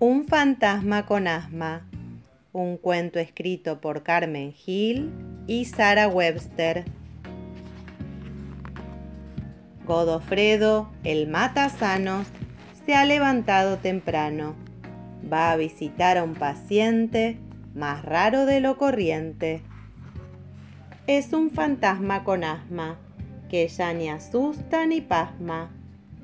Un 0.00 0.26
fantasma 0.26 1.06
con 1.06 1.26
asma. 1.26 1.84
Un 2.52 2.76
cuento 2.76 3.18
escrito 3.18 3.80
por 3.80 4.04
Carmen 4.04 4.52
Gil 4.52 5.10
y 5.48 5.64
Sara 5.64 6.06
Webster. 6.06 6.84
Godofredo, 9.84 10.88
el 11.02 11.26
matasanos, 11.26 12.28
se 12.86 12.94
ha 12.94 13.04
levantado 13.06 13.78
temprano. 13.78 14.54
Va 15.30 15.50
a 15.50 15.56
visitar 15.56 16.16
a 16.16 16.22
un 16.22 16.34
paciente 16.34 17.36
más 17.74 18.04
raro 18.04 18.46
de 18.46 18.60
lo 18.60 18.78
corriente. 18.78 19.62
Es 21.08 21.32
un 21.32 21.50
fantasma 21.50 22.22
con 22.22 22.44
asma, 22.44 23.00
que 23.48 23.66
ya 23.66 23.92
ni 23.94 24.08
asusta 24.08 24.86
ni 24.86 25.00
pasma. 25.00 25.72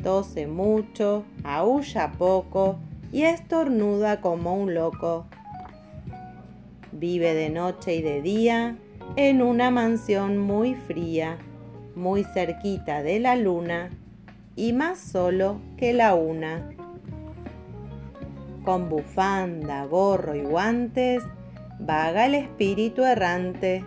Tose 0.01 0.47
mucho, 0.47 1.25
aúlla 1.43 2.13
poco, 2.13 2.79
y 3.15 3.23
estornuda 3.23 4.21
como 4.21 4.57
un 4.57 4.75
loco. 4.75 5.27
Vive 6.91 7.33
de 7.35 7.49
noche 7.49 7.95
y 7.95 8.03
de 8.03 8.21
día 8.21 8.77
en 9.15 9.41
una 9.41 9.71
mansión 9.71 10.37
muy 10.37 10.75
fría, 10.75 11.39
muy 11.95 12.25
cerquita 12.25 13.05
de 13.05 13.21
la 13.21 13.37
luna 13.37 13.91
y 14.57 14.73
más 14.73 14.99
solo 14.99 15.61
que 15.77 15.93
la 15.93 16.17
una. 16.17 16.71
Con 18.65 18.89
bufanda, 18.89 19.85
gorro 19.85 20.35
y 20.35 20.43
guantes, 20.43 21.23
vaga 21.79 22.27
el 22.27 22.35
espíritu 22.35 23.05
errante 23.05 23.85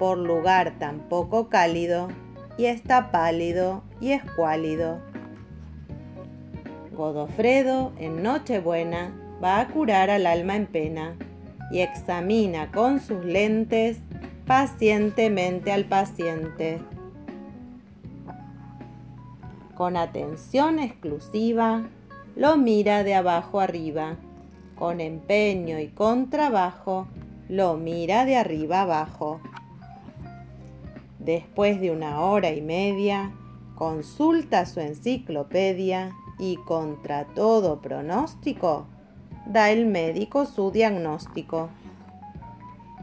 por 0.00 0.18
lugar 0.18 0.76
tan 0.80 1.08
poco 1.08 1.48
cálido 1.48 2.08
y 2.58 2.64
está 2.64 3.12
pálido 3.12 3.84
y 4.00 4.10
escuálido 4.10 4.98
Godofredo, 6.96 7.92
en 7.98 8.22
Nochebuena, 8.22 9.12
va 9.42 9.60
a 9.60 9.68
curar 9.68 10.08
al 10.10 10.26
alma 10.26 10.56
en 10.56 10.66
pena 10.66 11.14
y 11.70 11.80
examina 11.80 12.72
con 12.72 13.00
sus 13.00 13.24
lentes 13.24 13.98
pacientemente 14.46 15.72
al 15.72 15.84
paciente. 15.84 16.78
Con 19.74 19.96
atención 19.96 20.78
exclusiva, 20.78 21.86
lo 22.34 22.56
mira 22.56 23.04
de 23.04 23.14
abajo 23.14 23.60
arriba. 23.60 24.16
Con 24.74 25.00
empeño 25.00 25.78
y 25.78 25.88
con 25.88 26.30
trabajo, 26.30 27.08
lo 27.48 27.76
mira 27.76 28.24
de 28.24 28.36
arriba 28.36 28.82
abajo. 28.82 29.40
Después 31.18 31.80
de 31.80 31.90
una 31.90 32.20
hora 32.20 32.52
y 32.52 32.62
media, 32.62 33.32
consulta 33.74 34.64
su 34.64 34.80
enciclopedia 34.80 36.12
y 36.38 36.56
contra 36.56 37.24
todo 37.24 37.80
pronóstico, 37.80 38.86
da 39.46 39.70
el 39.70 39.86
médico 39.86 40.46
su 40.46 40.70
diagnóstico. 40.70 41.70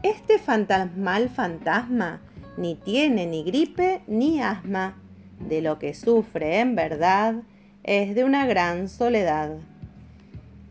Este 0.02 0.38
fantasmal 0.38 1.30
fantasma 1.30 2.20
ni 2.56 2.74
tiene 2.74 3.26
ni 3.26 3.42
gripe 3.42 4.02
ni 4.06 4.40
asma. 4.40 4.96
De 5.40 5.60
lo 5.60 5.78
que 5.78 5.94
sufre 5.94 6.60
en 6.60 6.76
verdad 6.76 7.42
es 7.82 8.14
de 8.14 8.24
una 8.24 8.46
gran 8.46 8.88
soledad. 8.88 9.56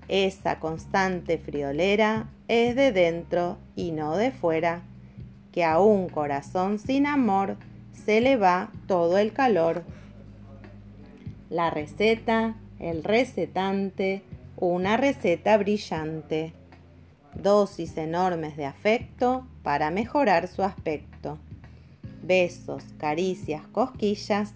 Esa 0.08 0.60
constante 0.60 1.38
friolera 1.38 2.30
es 2.48 2.76
de 2.76 2.92
dentro 2.92 3.58
y 3.76 3.92
no 3.92 4.16
de 4.16 4.32
fuera, 4.32 4.84
que 5.52 5.64
a 5.64 5.80
un 5.80 6.10
corazón 6.10 6.80
sin 6.80 7.08
amor 7.08 7.58
se 7.92 8.22
le 8.22 8.38
va 8.38 8.72
todo 8.88 9.18
el 9.18 9.34
calor 9.34 9.84
la 11.54 11.70
receta, 11.70 12.56
el 12.80 13.04
recetante, 13.04 14.24
una 14.58 14.98
receta 14.98 15.56
brillante. 15.58 16.52
Dosis 17.36 17.96
enormes 17.98 18.58
de 18.58 18.66
afecto 18.66 19.46
para 19.62 19.92
mejorar 19.92 20.48
su 20.48 20.64
aspecto. 20.64 21.38
Besos, 22.24 22.84
caricias, 22.98 23.68
cosquillas, 23.68 24.54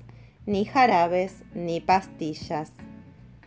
ni 0.47 0.65
jarabes 0.65 1.43
ni 1.53 1.81
pastillas. 1.81 2.71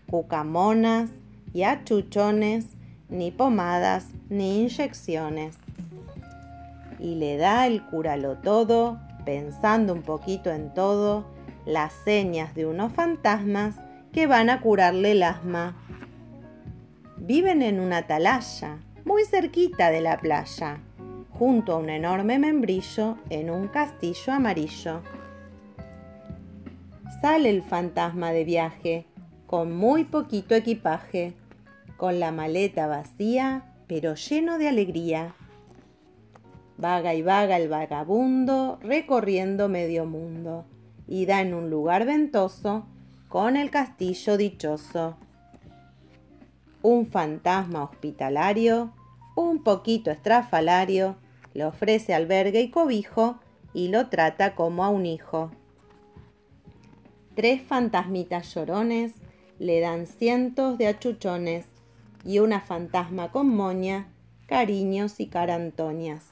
Cucamonas 0.08 1.10
y 1.52 1.64
achuchones, 1.64 2.66
ni 3.08 3.32
pomadas 3.32 4.06
ni 4.28 4.62
inyecciones. 4.62 5.56
Y 7.00 7.16
le 7.16 7.36
da 7.36 7.66
el 7.66 7.84
curalo 7.86 8.38
todo, 8.38 9.00
pensando 9.24 9.92
un 9.92 10.02
poquito 10.02 10.52
en 10.52 10.72
todo, 10.72 11.24
las 11.66 11.92
señas 11.92 12.54
de 12.54 12.66
unos 12.66 12.92
fantasmas 12.92 13.76
que 14.12 14.26
van 14.26 14.50
a 14.50 14.60
curarle 14.60 15.12
el 15.12 15.22
asma. 15.22 15.76
Viven 17.16 17.62
en 17.62 17.80
una 17.80 17.98
atalaya, 17.98 18.78
muy 19.04 19.24
cerquita 19.24 19.90
de 19.90 20.00
la 20.00 20.18
playa, 20.18 20.78
junto 21.30 21.72
a 21.72 21.76
un 21.76 21.90
enorme 21.90 22.38
membrillo 22.38 23.18
en 23.28 23.50
un 23.50 23.68
castillo 23.68 24.32
amarillo. 24.32 25.02
Sale 27.20 27.50
el 27.50 27.62
fantasma 27.62 28.32
de 28.32 28.44
viaje, 28.44 29.06
con 29.46 29.76
muy 29.76 30.04
poquito 30.04 30.54
equipaje, 30.54 31.34
con 31.96 32.18
la 32.18 32.32
maleta 32.32 32.86
vacía, 32.86 33.74
pero 33.86 34.14
lleno 34.14 34.58
de 34.58 34.68
alegría. 34.68 35.34
Vaga 36.78 37.14
y 37.14 37.20
vaga 37.20 37.58
el 37.58 37.68
vagabundo, 37.68 38.78
recorriendo 38.82 39.68
medio 39.68 40.06
mundo 40.06 40.64
y 41.10 41.26
da 41.26 41.42
en 41.42 41.52
un 41.52 41.68
lugar 41.68 42.06
ventoso 42.06 42.86
con 43.28 43.56
el 43.56 43.70
castillo 43.70 44.36
dichoso. 44.36 45.16
Un 46.82 47.06
fantasma 47.06 47.82
hospitalario, 47.82 48.92
un 49.34 49.62
poquito 49.62 50.10
estrafalario, 50.12 51.16
le 51.52 51.64
ofrece 51.64 52.14
albergue 52.14 52.60
y 52.60 52.70
cobijo 52.70 53.40
y 53.74 53.88
lo 53.88 54.08
trata 54.08 54.54
como 54.54 54.84
a 54.84 54.88
un 54.88 55.04
hijo. 55.04 55.50
Tres 57.34 57.60
fantasmitas 57.60 58.54
llorones 58.54 59.12
le 59.58 59.80
dan 59.80 60.06
cientos 60.06 60.78
de 60.78 60.86
achuchones 60.86 61.66
y 62.24 62.38
una 62.38 62.60
fantasma 62.60 63.32
con 63.32 63.48
moña, 63.48 64.08
cariños 64.46 65.18
y 65.18 65.26
carantoñas. 65.26 66.26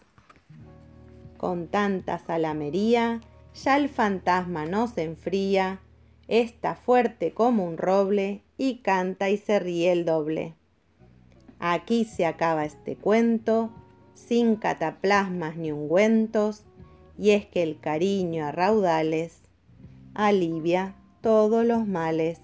Con 1.37 1.67
tanta 1.67 2.19
salamería, 2.19 3.21
ya 3.55 3.77
el 3.77 3.89
fantasma 3.89 4.67
no 4.67 4.87
se 4.89 5.03
enfría, 5.05 5.81
está 6.29 6.75
fuerte 6.75 7.33
como 7.33 7.65
un 7.65 7.79
roble 7.79 8.43
y 8.57 8.79
canta 8.79 9.31
y 9.31 9.39
se 9.39 9.59
ríe 9.59 9.93
el 9.93 10.05
doble. 10.05 10.55
Aquí 11.59 12.05
se 12.05 12.27
acaba 12.27 12.65
este 12.65 12.97
cuento, 12.97 13.71
sin 14.15 14.57
cataplasmas 14.57 15.57
ni 15.57 15.73
ungüentos, 15.73 16.65
y 17.19 17.31
es 17.31 17.47
que 17.47 17.63
el 17.63 17.81
cariño 17.81 18.47
a 18.47 18.53
raudales 18.53 19.41
alivia 20.15 20.95
todos 21.21 21.65
los 21.65 21.87
males. 21.87 22.41